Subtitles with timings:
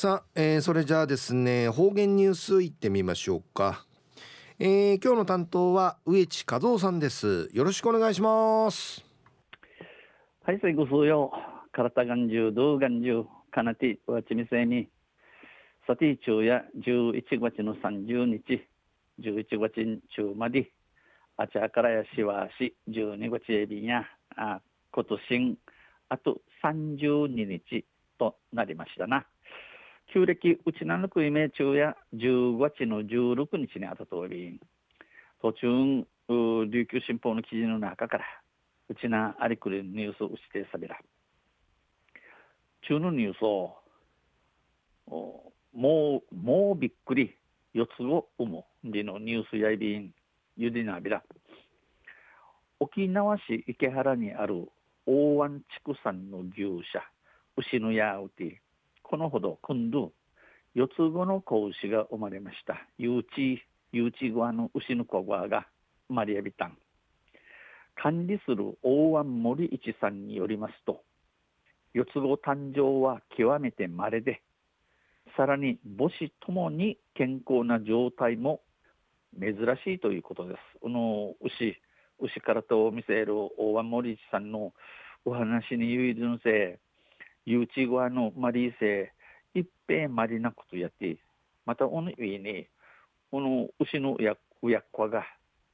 [0.00, 3.84] さあ、えー、それじゃあですね方言ニュースいってみましょうか、
[4.58, 7.50] えー、今日の担当は植地和夫さんです。
[7.52, 9.04] よろしくお願いします。
[10.42, 11.30] はい最後数よ
[11.72, 14.88] 体がんじゅうどうがんじゅうかなてわちみせに
[15.86, 18.66] さて中や11月の30日
[19.20, 20.70] 11月中まで。
[21.36, 24.04] あちゃからやしわし12月エビや
[24.34, 24.62] あ
[24.94, 25.58] 今年
[26.08, 27.84] あと32日
[28.18, 29.26] となりましたな。
[30.12, 34.60] 旧暦うちなのくいめ中や10月の16日にあった通り
[35.40, 38.24] 途中琉球新報の記事の中から
[38.88, 40.96] うちなありくりニュースをしてさびら
[42.88, 43.76] 中のニュースを
[45.72, 47.36] もうもうびっくり
[47.72, 50.12] 四つを生むでのニュースやいびん
[50.56, 51.22] ゆでなびら。
[52.80, 54.66] 沖縄市池原にある
[55.06, 57.02] 大湾畜産の牛舎
[57.56, 58.62] 牛のやうて
[59.10, 60.12] このほど今度
[60.72, 63.58] 四つ子の子牛が生まれました誘致
[63.90, 65.66] 誘致側の牛の子側が
[66.08, 66.78] マリアビタン
[68.00, 71.02] 管理する大湾森一さんによりますと
[71.92, 74.42] 四つ子誕生は極めて稀で
[75.36, 78.60] さらに母子ともに健康な状態も
[79.36, 80.58] 珍しいということです。
[80.80, 81.76] この牛
[82.20, 84.72] 牛からと見せる大湾森一さんの
[85.24, 86.89] お話に唯一のせい
[87.46, 89.12] 誘致側のマリーセ
[89.54, 91.18] 一平マリなことやって、
[91.66, 92.66] またおの上に、
[93.30, 95.24] この牛のや親子が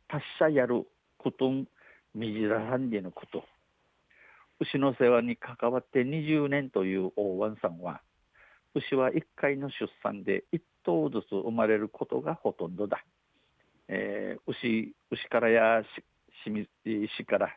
[0.09, 0.87] 達者やる
[1.19, 1.67] ことん、
[2.15, 3.45] みじらさんでのこと。
[4.61, 8.01] 牛の世話に関わって20年という大湾さんは、
[8.75, 13.05] 牛は1回の出産で1頭ずつ生まれることがほとんどだ。
[13.89, 15.87] えー、牛牛からやし
[16.45, 16.67] しみ
[17.19, 17.57] しから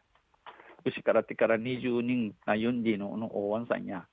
[0.85, 4.05] 牛から手から20人なユンディのの大湾さんや、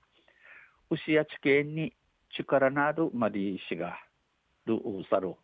[0.90, 1.92] 牛や地形に
[2.36, 3.98] 力のあるマリー氏が
[4.66, 5.34] ルサル。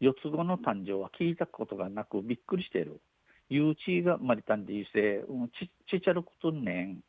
[0.00, 3.00] 四つ子の誕生は聞いたことがなくびっくりしている。
[3.48, 7.00] ゆうちがマリタンでいせ、うん、ちちちゃることねん。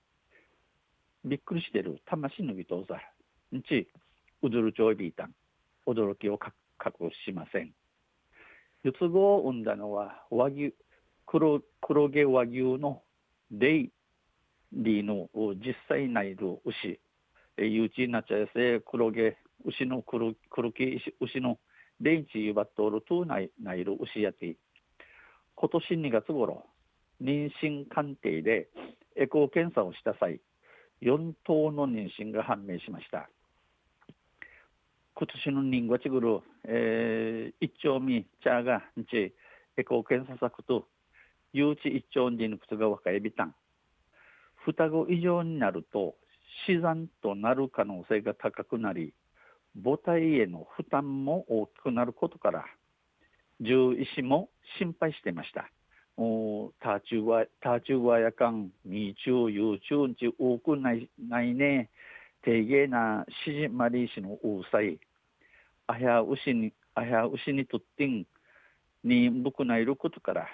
[1.23, 2.01] びっくりしてる。
[2.05, 2.95] 魂のぎとうざ。
[3.55, 3.87] んち、
[4.41, 5.31] うずるちょいびいたん。
[5.85, 6.39] 驚きを
[6.83, 7.71] 隠しません。
[8.83, 10.73] 四つ子を生んだのは和牛、
[11.31, 13.03] 黒黒毛和牛の
[13.51, 13.91] レイ
[14.73, 15.29] リーの
[15.65, 16.99] 実際ないる牛、
[17.57, 21.57] ゆうちなっちゃやせ黒毛牛の黒黒毛牛の
[22.01, 24.57] レイチユバットールトゥないる牛やて。
[25.55, 26.65] 今年2月頃
[27.23, 28.67] 妊娠鑑定で
[29.15, 30.41] エコー検査をした際
[31.01, 33.29] 4頭の妊娠が判明しました。
[35.15, 39.33] 今年の人月ぐる、えー、一丁目チャーがんち
[39.77, 40.87] エコー検査作と
[41.53, 43.55] 誘致一丁にの靴が若いびたん。
[44.65, 46.15] 双子以上になると
[46.65, 49.13] 死産となる可能性が高くなり、
[49.83, 52.65] 母体への負担も大きくなることから、
[53.63, 55.69] 獣医師も心配していました。
[56.17, 61.89] おターチューは、ターチューはやかん、ミーチュー、ユーチューンチ多くないないね。
[62.43, 64.99] 低芸なシジマリー氏のうさい。
[65.87, 68.25] あやうしに、あやうしにとってん
[69.03, 70.47] にぶくないることから、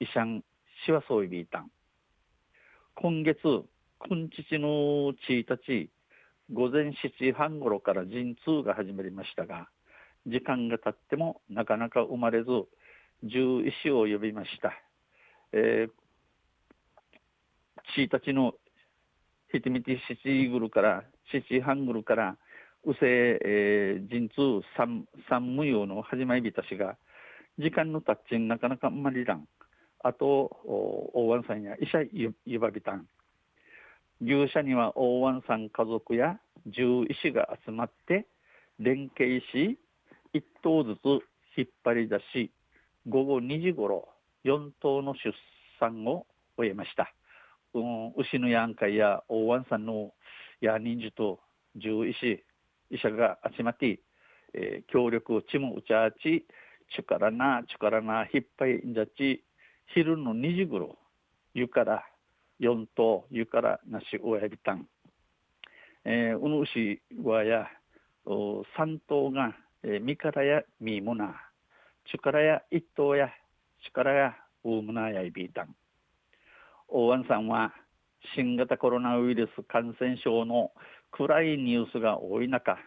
[0.00, 0.44] イシャン
[0.86, 1.70] シワソイビータン。
[2.94, 3.40] 今月、
[3.98, 5.90] 今日の1日、
[6.52, 9.68] 午前7時半ごろから陣痛が始まりましたが、
[10.24, 12.46] 時間が経ってもなかなか生まれず、
[13.28, 14.72] 獣医師を呼びました。
[15.50, 18.54] えー、1日の
[19.50, 22.36] ひてみて7時ぐるから、7時半ぐるから、
[22.84, 26.96] うせ、えー、陣痛三三無用の始まりびたしが、
[27.58, 29.48] 時間のたっちんなかなかあんまりらん。
[30.00, 30.56] あと、
[31.14, 32.04] 大湾さんや医者
[32.44, 33.06] ゆばびたん。
[34.20, 36.40] 牛舎には大湾さん家族や
[36.72, 38.26] 獣医師が集まって
[38.78, 39.78] 連携し、
[40.32, 41.06] 一頭ずつ
[41.56, 42.52] 引っ張り出し、
[43.08, 44.08] 午後2時ごろ、
[44.44, 45.32] 4頭の出
[45.80, 46.26] 産を
[46.56, 47.12] 終えました。
[47.74, 50.12] うん、牛のやんかいや大湾さんの
[50.60, 51.40] や人数と
[51.74, 52.44] 獣医師、
[52.90, 54.00] 医者が集まって、
[54.54, 56.46] えー、協力、ちもうちゃち、
[56.96, 59.44] 力な、力な、引っ張りんじゃち、
[59.94, 60.98] 昼の2時ごろ、
[61.54, 62.04] 湯から
[62.60, 64.86] 4頭、湯からなし親指たん。
[66.04, 67.66] えー、うぬしわや、
[68.26, 71.40] 3頭が、えー、みからやみもな、
[72.12, 73.30] 力や1頭や、
[73.86, 75.74] 力やうむなやいびたん。
[76.88, 77.72] 大湾さんは、
[78.34, 80.72] 新型コロナウイルス感染症の
[81.12, 82.78] 暗いニュースが多い中、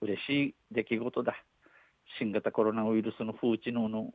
[0.00, 1.34] 嬉しい出来事だ。
[2.18, 4.14] 新型コロナウイルスの風知能、の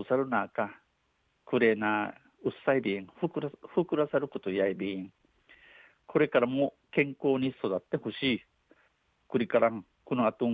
[0.00, 0.70] うさるなか、
[1.44, 2.14] くれな、
[2.44, 5.12] うっさいびん、ふくらふくらさることやいびん、
[6.06, 8.40] これからも健康に育ってほしい。
[9.28, 10.46] くりからん、この後、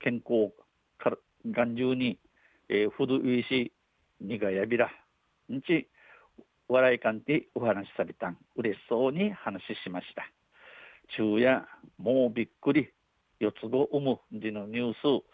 [0.00, 0.52] 健康
[0.98, 2.18] から、眼中に、
[2.68, 3.72] えー、ふどいし、
[4.20, 4.90] にがやびら。
[5.52, 5.88] んち、
[6.68, 8.38] 笑いかんてお話しされたん。
[8.56, 10.30] 嬉しそうに話しました。
[11.08, 11.66] 昼夜、
[11.98, 12.90] もうびっくり。
[13.40, 15.24] 四つ子産む時のニュース、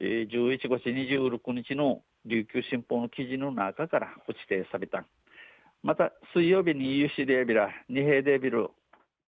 [0.00, 5.04] えー、11月26日の琉球新報の記事の中から指定された。
[5.82, 8.68] また、水曜日に有志デービラ、二平デービル、